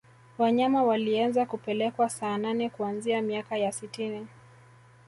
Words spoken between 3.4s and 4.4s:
ya sitini